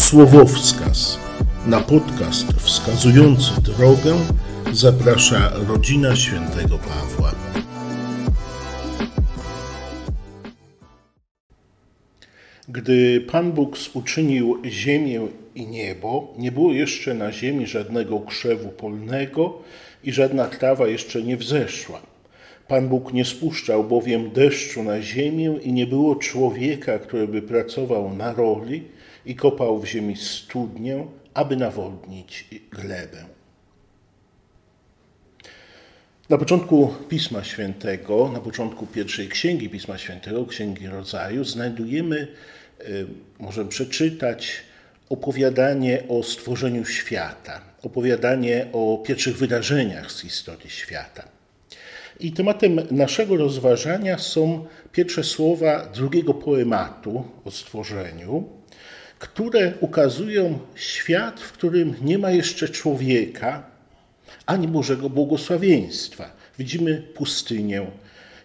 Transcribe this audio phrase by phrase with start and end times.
[0.00, 1.18] Słowowskaz.
[1.66, 4.16] Na podcast wskazujący drogę
[4.72, 7.32] zaprasza rodzina świętego Pawła.
[12.68, 19.58] Gdy Pan Bóg uczynił ziemię i niebo, nie było jeszcze na ziemi żadnego krzewu polnego
[20.04, 22.00] i żadna trawa jeszcze nie wzeszła.
[22.70, 28.14] Pan Bóg nie spuszczał bowiem deszczu na ziemię i nie było człowieka, który by pracował
[28.14, 28.84] na roli
[29.26, 33.24] i kopał w ziemi studnię, aby nawodnić glebę.
[36.28, 42.28] Na początku Pisma Świętego, na początku pierwszej księgi Pisma Świętego, Księgi Rodzaju, znajdujemy,
[42.80, 43.06] y,
[43.38, 44.52] możemy przeczytać
[45.08, 51.39] opowiadanie o stworzeniu świata, opowiadanie o pierwszych wydarzeniach z historii świata.
[52.20, 58.48] I tematem naszego rozważania są pierwsze słowa drugiego poematu o stworzeniu,
[59.18, 63.62] które ukazują świat, w którym nie ma jeszcze człowieka
[64.46, 66.32] ani Bożego błogosławieństwa.
[66.58, 67.86] Widzimy pustynię,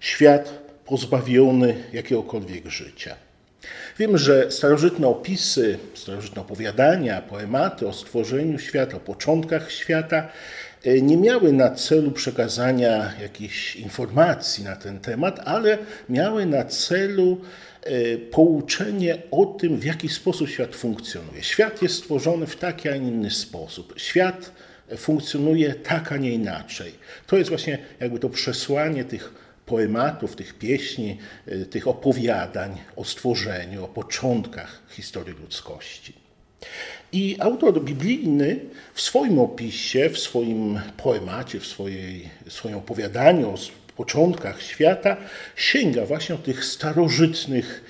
[0.00, 3.16] świat pozbawiony jakiegokolwiek życia.
[3.98, 10.28] Wiem, że starożytne opisy, starożytne opowiadania, poematy o stworzeniu świata, o początkach świata
[11.02, 17.40] nie miały na celu przekazania jakichś informacji na ten temat, ale miały na celu
[17.82, 21.42] e, pouczenie o tym, w jaki sposób świat funkcjonuje.
[21.42, 23.94] Świat jest stworzony w taki, a inny sposób.
[23.96, 24.52] Świat
[24.96, 26.92] funkcjonuje tak, a nie inaczej.
[27.26, 29.34] To jest właśnie jakby to przesłanie tych
[29.66, 31.18] poematów, tych pieśni,
[31.48, 36.23] y, tych opowiadań o stworzeniu, o początkach historii ludzkości.
[37.12, 38.60] I autor biblijny
[38.94, 43.56] w swoim opisie, w swoim poemacie, w swojej, swoim opowiadaniu o
[43.96, 45.16] początkach świata
[45.56, 47.84] sięga właśnie tych starożytnych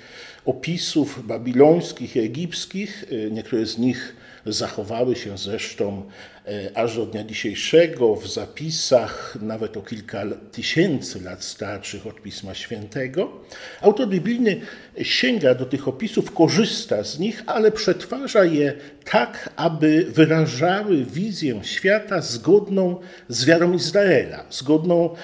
[0.44, 3.04] opisów babilońskich i egipskich.
[3.12, 4.16] Y, niektóre z nich
[4.46, 6.02] zachowały się zresztą
[6.46, 10.22] e, aż do dnia dzisiejszego w zapisach nawet o kilka
[10.52, 13.32] tysięcy lat starszych od Pisma Świętego.
[13.80, 14.60] Autor biblijny
[15.02, 18.72] sięga do tych opisów, korzysta z nich, ale przetwarza je
[19.04, 25.14] tak, aby wyrażały wizję świata zgodną z wiarą Izraela, zgodną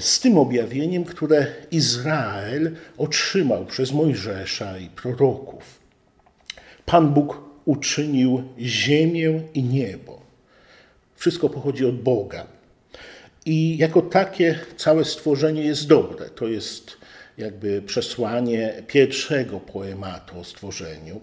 [0.00, 5.78] z tym objawieniem, które Izrael otrzymał przez Mojżesza i proroków.
[6.86, 10.20] Pan Bóg uczynił ziemię i niebo.
[11.16, 12.46] Wszystko pochodzi od Boga.
[13.46, 16.30] I jako takie całe stworzenie jest dobre.
[16.30, 16.96] To jest
[17.38, 21.20] jakby przesłanie pierwszego poematu o stworzeniu.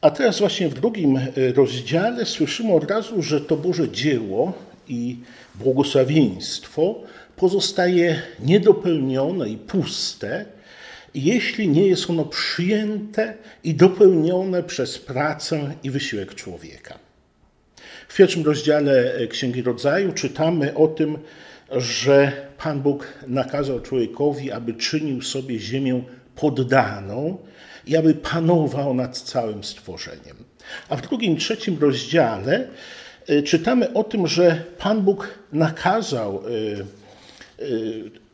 [0.00, 4.52] A teraz właśnie w drugim e, rozdziale słyszymy od razu, że to Boże dzieło
[4.88, 5.18] i
[5.54, 7.00] błogosławieństwo
[7.36, 10.44] pozostaje niedopełnione i puste,
[11.14, 13.34] jeśli nie jest ono przyjęte
[13.64, 16.98] i dopełnione przez pracę i wysiłek człowieka.
[18.08, 21.18] W pierwszym rozdziale Księgi Rodzaju czytamy o tym,
[21.72, 26.02] że Pan Bóg nakazał człowiekowi, aby czynił sobie ziemię
[26.36, 27.38] poddaną
[27.86, 30.36] i aby panował nad całym stworzeniem.
[30.88, 32.68] A w drugim, trzecim rozdziale
[33.26, 37.05] e, czytamy o tym, że Pan Bóg nakazał e,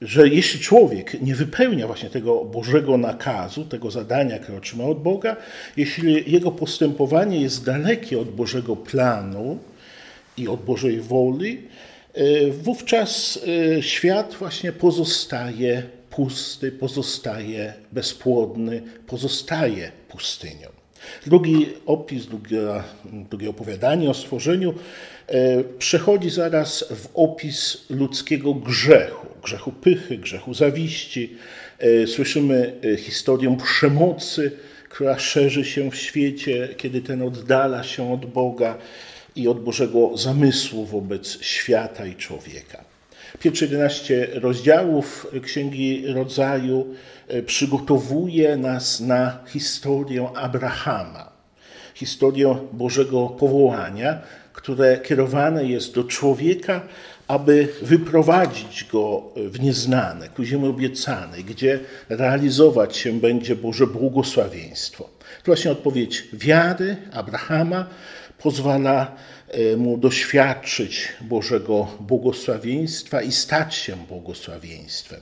[0.01, 5.37] że jeśli człowiek nie wypełnia właśnie tego Bożego nakazu, tego zadania, które otrzymał od Boga,
[5.77, 9.59] jeśli jego postępowanie jest dalekie od Bożego planu
[10.37, 11.69] i od Bożej woli,
[12.19, 13.39] y, wówczas
[13.79, 20.82] y, świat właśnie pozostaje pusty, pozostaje bezpłodny, pozostaje pustynią.
[21.27, 22.61] Drugi opis, drugie,
[23.05, 24.75] drugie opowiadanie o stworzeniu
[25.27, 31.37] e, przechodzi zaraz w opis ludzkiego grzechu, grzechu pychy, grzechu zawiści.
[31.79, 34.53] E, słyszymy e, historię przemocy,
[34.89, 38.79] która szerzy się w świecie, kiedy ten oddala się od Boga
[39.37, 42.92] i od Bożego zamysłu wobec świata i człowieka.
[43.41, 46.95] Pierwsze 11 rozdziałów Księgi Rodzaju
[47.29, 51.33] e, przygotowuje nas na historię Abrahama,
[51.95, 56.81] historię Bożego powołania, które kierowane jest do człowieka,
[57.29, 65.05] aby wyprowadzić go w nieznane, ku ziemi obiecanej, gdzie realizować się będzie Boże błogosławieństwo.
[65.05, 67.87] To właśnie odpowiedź wiary Abrahama
[68.43, 69.17] pozwala
[69.53, 75.21] E, mu doświadczyć Bożego błogosławieństwa i stać się błogosławieństwem.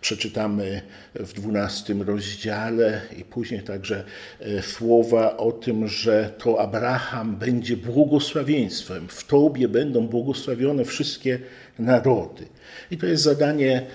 [0.00, 0.82] Przeczytamy
[1.14, 4.04] w dwunastym rozdziale i później także
[4.40, 9.08] e, słowa o tym, że to Abraham będzie błogosławieństwem.
[9.08, 11.38] W Tobie będą błogosławione wszystkie
[11.78, 12.46] narody.
[12.90, 13.86] I to jest zadanie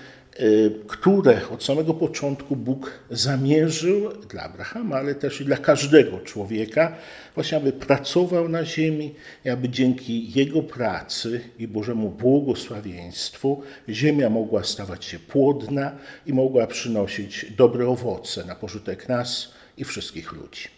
[0.86, 6.96] które od samego początku Bóg zamierzył dla Abrahama, ale też i dla każdego człowieka,
[7.34, 9.14] właśnie aby pracował na ziemi
[9.44, 15.92] i aby dzięki jego pracy i Bożemu błogosławieństwu ziemia mogła stawać się płodna
[16.26, 20.68] i mogła przynosić dobre owoce na pożytek nas i wszystkich ludzi.